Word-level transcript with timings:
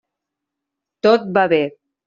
Tot 1.09 1.29
va 1.39 1.47
bé. 1.55 1.63